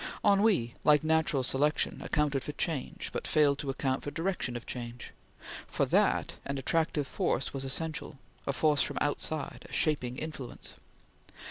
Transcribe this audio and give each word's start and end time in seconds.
Ennui, 0.25 0.73
like 0.83 1.03
Natural 1.03 1.43
Selection, 1.43 2.01
accounted 2.01 2.43
for 2.43 2.53
change, 2.53 3.11
but 3.13 3.27
failed 3.27 3.59
to 3.59 3.69
account 3.69 4.01
for 4.01 4.09
direction 4.09 4.55
of 4.57 4.65
change. 4.65 5.11
For 5.67 5.85
that, 5.85 6.37
an 6.43 6.57
attractive 6.57 7.05
force 7.05 7.53
was 7.53 7.65
essential; 7.65 8.17
a 8.47 8.51
force 8.53 8.81
from 8.81 8.97
outside; 8.99 9.67
a 9.69 9.71
shaping 9.71 10.17
influence. 10.17 10.73